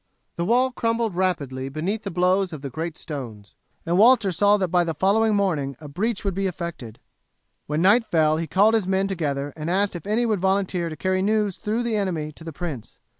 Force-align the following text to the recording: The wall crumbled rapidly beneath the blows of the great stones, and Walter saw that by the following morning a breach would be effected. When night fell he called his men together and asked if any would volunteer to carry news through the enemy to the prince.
The 0.35 0.45
wall 0.45 0.71
crumbled 0.71 1.13
rapidly 1.13 1.69
beneath 1.69 2.01
the 2.01 2.09
blows 2.09 2.51
of 2.51 2.63
the 2.63 2.71
great 2.71 2.97
stones, 2.97 3.53
and 3.85 3.99
Walter 3.99 4.31
saw 4.31 4.57
that 4.57 4.69
by 4.69 4.83
the 4.83 4.95
following 4.95 5.35
morning 5.35 5.75
a 5.79 5.87
breach 5.87 6.25
would 6.25 6.33
be 6.33 6.47
effected. 6.47 6.99
When 7.67 7.83
night 7.83 8.03
fell 8.05 8.37
he 8.37 8.47
called 8.47 8.73
his 8.73 8.87
men 8.87 9.07
together 9.07 9.53
and 9.55 9.69
asked 9.69 9.95
if 9.95 10.07
any 10.07 10.25
would 10.25 10.39
volunteer 10.39 10.89
to 10.89 10.97
carry 10.97 11.21
news 11.21 11.57
through 11.57 11.83
the 11.83 11.97
enemy 11.97 12.31
to 12.31 12.43
the 12.43 12.51
prince. 12.51 12.97